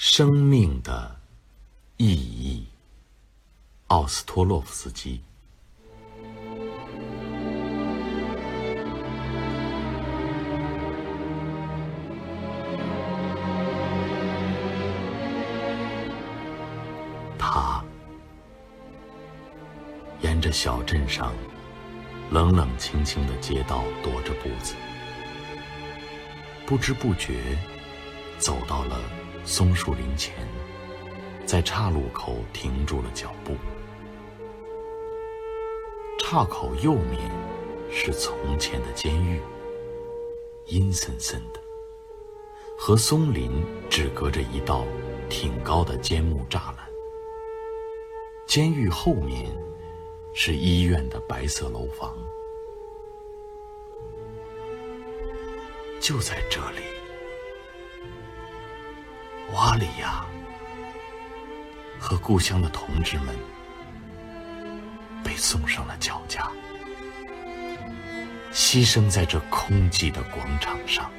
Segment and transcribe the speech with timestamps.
[0.00, 1.16] 生命的
[1.96, 2.64] 意义，
[3.88, 5.20] 奥斯托洛夫斯基。
[17.36, 17.82] 他
[20.20, 21.34] 沿着小镇上
[22.30, 24.76] 冷冷清清的街道踱着步子，
[26.64, 27.58] 不知不觉
[28.38, 28.98] 走到了。
[29.44, 30.34] 松树林前，
[31.46, 33.54] 在岔路口停住了脚步。
[36.18, 37.30] 岔口右面
[37.90, 39.40] 是从前的监狱，
[40.66, 41.60] 阴森森的，
[42.76, 44.84] 和松林只隔着一道
[45.30, 46.86] 挺高的尖木栅栏。
[48.46, 49.46] 监狱后面
[50.34, 52.14] 是医院的白色楼房，
[56.00, 56.97] 就在这里。
[59.52, 60.24] 瓦里亚
[61.98, 63.34] 和故乡的同志们
[65.24, 66.50] 被送上了绞架，
[68.52, 71.10] 牺牲在这空寂的广场上。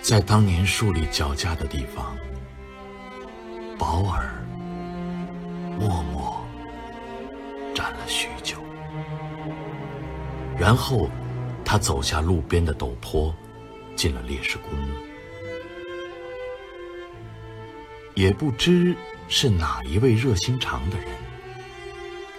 [0.00, 2.16] 在当年树立脚架的地方，
[3.78, 4.42] 保尔
[5.78, 6.44] 默默
[7.74, 8.58] 站了许久，
[10.58, 11.08] 然后
[11.64, 13.34] 他走下路边的陡坡，
[13.96, 14.94] 进了烈士公墓。
[18.14, 18.94] 也不知
[19.28, 21.08] 是哪一位热心肠的人，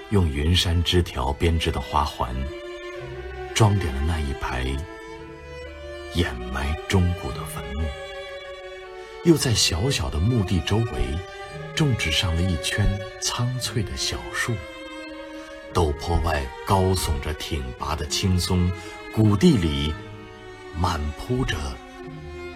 [0.09, 2.33] 用云杉枝条编织的花环，
[3.53, 4.65] 装点了那一排
[6.13, 7.83] 掩埋钟鼓的坟墓，
[9.25, 10.85] 又在小小的墓地周围
[11.75, 12.87] 种植上了一圈
[13.21, 14.53] 苍翠的小树。
[15.73, 18.71] 陡坡外高耸着挺拔的青松，
[19.13, 19.93] 谷地里
[20.73, 21.57] 满铺着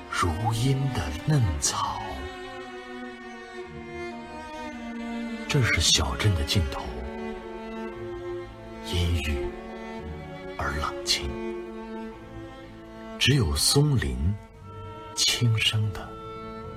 [0.09, 2.01] 如茵的嫩草。
[5.49, 6.83] 这是小镇的尽头，
[8.85, 9.47] 阴郁
[10.55, 11.27] 而冷清，
[13.17, 14.15] 只有松林
[15.15, 16.07] 轻声的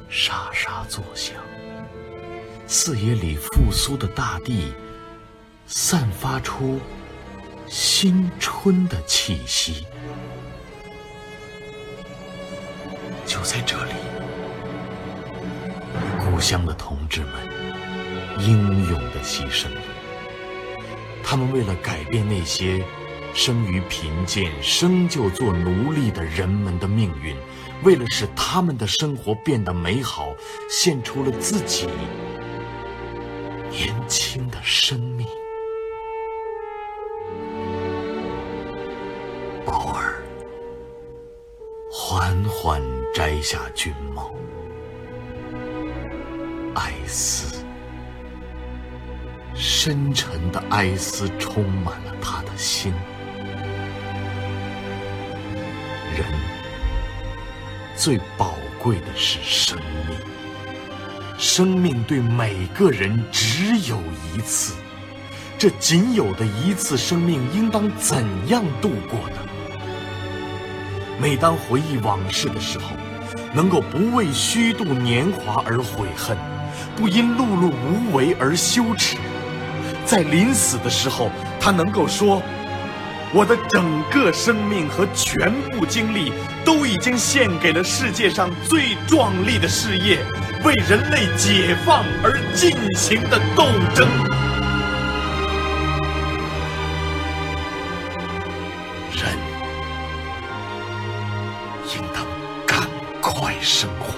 [0.08, 1.36] 沙沙作响。
[2.66, 4.72] 四野里复苏的大地
[5.66, 6.80] 散发出
[7.68, 9.86] 新春的气息。
[13.26, 13.92] 就在这里，
[16.24, 17.31] 故乡的同志们。
[18.38, 19.80] 英勇的牺牲了，
[21.22, 22.84] 他们为了改变那些
[23.34, 27.36] 生于贫贱、生就做奴隶的人们的命运，
[27.82, 30.34] 为了使他们的生活变得美好，
[30.68, 31.88] 献出了自己
[33.70, 35.26] 年轻的生命。
[39.64, 40.22] 保尔
[41.90, 42.82] 缓缓
[43.14, 44.34] 摘下军帽，
[46.74, 47.61] 哀思。
[49.54, 52.92] 深沉的哀思充满了他的心。
[56.16, 56.26] 人
[57.96, 60.16] 最宝贵的是生命，
[61.38, 63.98] 生命对每个人只有
[64.34, 64.74] 一次，
[65.58, 69.36] 这仅有的一次生命应当怎样度过呢？
[71.20, 72.96] 每当回忆往事的时候，
[73.54, 76.36] 能够不为虚度年华而悔恨，
[76.96, 79.16] 不因碌碌无为而羞耻。
[80.04, 82.42] 在临死的时候，他能够说
[83.32, 86.32] ：“我的整个生命和全部精力
[86.64, 90.18] 都已经献给了世界上最壮丽的事业——
[90.64, 93.64] 为人类解放而进行的斗
[93.94, 94.06] 争。”
[99.14, 99.24] 人
[101.94, 102.26] 应当
[102.66, 102.86] 赶
[103.20, 104.12] 快生活。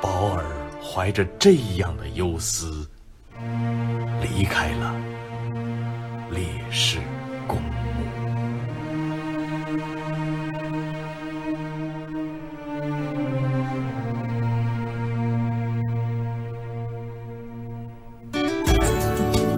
[0.00, 0.47] 保尔。
[0.98, 2.84] 怀着这样的忧思，
[4.20, 4.96] 离开了
[6.32, 6.42] 烈
[6.72, 6.98] 士
[7.46, 7.70] 公墓。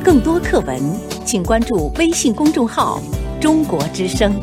[0.05, 0.79] 更多课文，
[1.25, 3.01] 请关注微信公众号
[3.41, 4.39] “中国之声”。